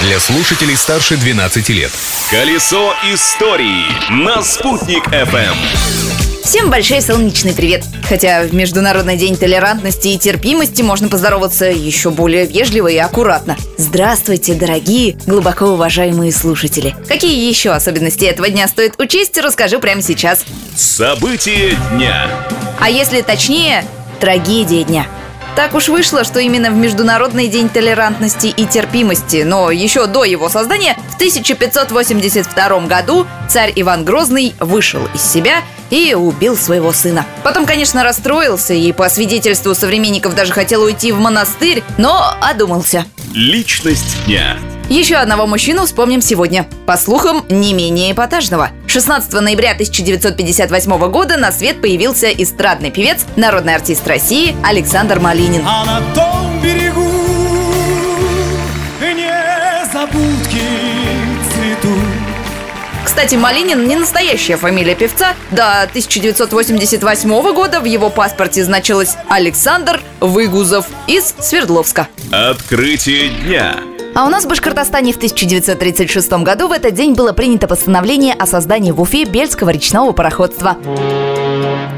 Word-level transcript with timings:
для 0.00 0.18
слушателей 0.18 0.76
старше 0.76 1.16
12 1.16 1.68
лет. 1.70 1.90
Колесо 2.30 2.94
истории 3.12 3.84
на 4.10 4.42
«Спутник 4.42 5.06
FM. 5.08 5.54
Всем 6.42 6.70
большой 6.70 7.02
солнечный 7.02 7.52
привет! 7.52 7.84
Хотя 8.08 8.42
в 8.42 8.54
Международный 8.54 9.16
день 9.16 9.36
толерантности 9.36 10.08
и 10.08 10.18
терпимости 10.18 10.80
можно 10.80 11.08
поздороваться 11.08 11.66
еще 11.66 12.10
более 12.10 12.46
вежливо 12.46 12.88
и 12.88 12.96
аккуратно. 12.96 13.56
Здравствуйте, 13.76 14.54
дорогие, 14.54 15.18
глубоко 15.26 15.66
уважаемые 15.66 16.32
слушатели! 16.32 16.96
Какие 17.06 17.48
еще 17.48 17.70
особенности 17.70 18.24
этого 18.24 18.48
дня 18.48 18.68
стоит 18.68 18.98
учесть, 18.98 19.36
расскажу 19.38 19.80
прямо 19.80 20.00
сейчас. 20.00 20.44
События 20.74 21.76
дня. 21.92 22.26
А 22.80 22.88
если 22.88 23.20
точнее, 23.20 23.84
трагедия 24.18 24.82
дня– 24.84 25.06
так 25.60 25.74
уж 25.74 25.88
вышло, 25.88 26.24
что 26.24 26.40
именно 26.40 26.70
в 26.70 26.74
Международный 26.74 27.46
день 27.46 27.68
толерантности 27.68 28.46
и 28.46 28.64
терпимости, 28.64 29.42
но 29.42 29.70
еще 29.70 30.06
до 30.06 30.24
его 30.24 30.48
создания, 30.48 30.96
в 31.10 31.16
1582 31.16 32.80
году 32.86 33.26
царь 33.46 33.70
Иван 33.76 34.06
Грозный 34.06 34.54
вышел 34.58 35.06
из 35.12 35.20
себя 35.22 35.56
и 35.90 36.14
убил 36.14 36.56
своего 36.56 36.94
сына. 36.94 37.26
Потом, 37.44 37.66
конечно, 37.66 38.02
расстроился 38.02 38.72
и, 38.72 38.90
по 38.92 39.10
свидетельству 39.10 39.74
современников, 39.74 40.34
даже 40.34 40.54
хотел 40.54 40.82
уйти 40.82 41.12
в 41.12 41.20
монастырь, 41.20 41.84
но 41.98 42.34
одумался. 42.40 43.04
Личность 43.34 44.24
дня. 44.24 44.56
Еще 44.90 45.14
одного 45.14 45.46
мужчину 45.46 45.86
вспомним 45.86 46.20
сегодня. 46.20 46.66
По 46.84 46.96
слухам, 46.96 47.44
не 47.48 47.74
менее 47.74 48.10
эпатажного. 48.10 48.70
16 48.88 49.32
ноября 49.34 49.70
1958 49.70 51.10
года 51.12 51.36
на 51.36 51.52
свет 51.52 51.80
появился 51.80 52.28
эстрадный 52.28 52.90
певец, 52.90 53.24
народный 53.36 53.76
артист 53.76 54.04
России 54.08 54.56
Александр 54.64 55.20
Малинин. 55.20 55.62
А 55.64 55.84
на 55.84 56.02
том 56.12 56.60
берегу 56.60 57.08
незабудки 59.00 60.60
цветут. 61.54 62.02
Кстати, 63.04 63.36
Малинин 63.36 63.86
не 63.86 63.94
настоящая 63.94 64.56
фамилия 64.56 64.96
певца. 64.96 65.34
До 65.52 65.82
1988 65.82 67.54
года 67.54 67.80
в 67.80 67.84
его 67.84 68.10
паспорте 68.10 68.64
значилось 68.64 69.14
Александр 69.28 70.00
Выгузов 70.18 70.86
из 71.06 71.32
Свердловска. 71.38 72.08
Открытие 72.32 73.28
дня. 73.28 73.76
А 74.20 74.26
у 74.26 74.28
нас 74.28 74.44
в 74.44 74.48
Башкортостане 74.48 75.14
в 75.14 75.16
1936 75.16 76.30
году 76.42 76.68
в 76.68 76.72
этот 76.72 76.92
день 76.92 77.14
было 77.14 77.32
принято 77.32 77.66
постановление 77.66 78.34
о 78.34 78.44
создании 78.44 78.90
в 78.90 79.00
Уфе 79.00 79.24
Бельского 79.24 79.70
речного 79.70 80.12
пароходства. 80.12 80.76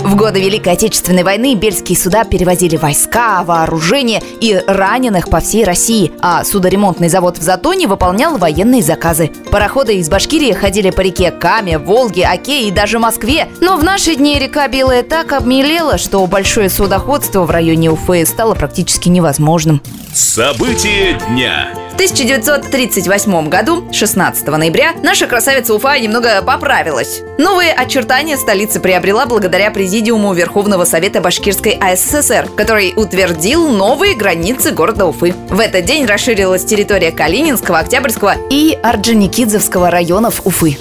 В 0.00 0.16
годы 0.16 0.40
Великой 0.40 0.72
Отечественной 0.72 1.22
войны 1.22 1.54
бельские 1.54 1.96
суда 1.96 2.24
перевозили 2.24 2.76
войска, 2.76 3.44
вооружение 3.44 4.20
и 4.40 4.60
раненых 4.66 5.30
по 5.30 5.38
всей 5.38 5.62
России, 5.62 6.10
а 6.20 6.42
судоремонтный 6.42 7.08
завод 7.08 7.38
в 7.38 7.42
Затоне 7.42 7.86
выполнял 7.86 8.36
военные 8.36 8.82
заказы. 8.82 9.30
Пароходы 9.52 9.98
из 9.98 10.08
Башкирии 10.08 10.52
ходили 10.54 10.90
по 10.90 11.02
реке 11.02 11.30
Каме, 11.30 11.78
Волге, 11.78 12.26
Оке 12.26 12.62
и 12.66 12.72
даже 12.72 12.98
Москве. 12.98 13.46
Но 13.60 13.76
в 13.76 13.84
наши 13.84 14.16
дни 14.16 14.40
река 14.40 14.66
Белая 14.66 15.04
так 15.04 15.30
обмелела, 15.30 15.98
что 15.98 16.26
большое 16.26 16.68
судоходство 16.68 17.44
в 17.44 17.50
районе 17.52 17.92
Уфы 17.92 18.26
стало 18.26 18.56
практически 18.56 19.08
невозможным. 19.08 19.80
События 20.12 21.16
дня. 21.28 21.87
В 21.98 22.00
1938 22.00 23.48
году, 23.48 23.92
16 23.92 24.46
ноября, 24.46 24.92
наша 25.02 25.26
красавица 25.26 25.74
Уфа 25.74 25.98
немного 25.98 26.40
поправилась. 26.42 27.22
Новые 27.38 27.72
очертания 27.72 28.36
столицы 28.36 28.78
приобрела 28.78 29.26
благодаря 29.26 29.72
Президиуму 29.72 30.32
Верховного 30.32 30.84
Совета 30.84 31.20
Башкирской 31.20 31.72
АССР, 31.72 32.50
который 32.56 32.92
утвердил 32.94 33.68
новые 33.70 34.14
границы 34.14 34.70
города 34.70 35.06
Уфы. 35.06 35.34
В 35.50 35.58
этот 35.58 35.86
день 35.86 36.06
расширилась 36.06 36.64
территория 36.64 37.10
Калининского, 37.10 37.80
Октябрьского 37.80 38.36
и 38.48 38.78
Орджоникидзевского 38.80 39.90
районов 39.90 40.42
Уфы. 40.44 40.78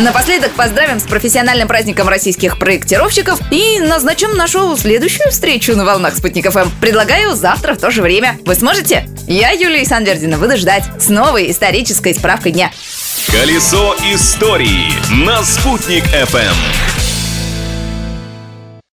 Напоследок 0.00 0.50
поздравим 0.52 0.98
с 0.98 1.04
профессиональным 1.04 1.68
праздником 1.68 2.08
российских 2.08 2.58
проектировщиков 2.58 3.38
и 3.52 3.78
назначим 3.78 4.34
нашу 4.34 4.76
следующую 4.76 5.30
встречу 5.30 5.76
на 5.76 5.84
волнах 5.84 6.16
Спутник 6.16 6.50
ФМ. 6.50 6.68
Предлагаю 6.80 7.36
завтра 7.36 7.74
в 7.74 7.78
то 7.78 7.92
же 7.92 8.02
время. 8.02 8.38
Вы 8.44 8.56
сможете? 8.56 9.06
Я, 9.32 9.52
Юлия 9.52 9.84
Санвердина, 9.84 10.38
буду 10.38 10.56
ждать 10.56 10.82
с 10.98 11.08
новой 11.08 11.52
исторической 11.52 12.12
справкой 12.12 12.50
дня. 12.50 12.72
Колесо 13.28 13.94
истории 14.12 14.90
на 15.24 15.44
«Спутник 15.44 16.02
FM. 16.06 16.99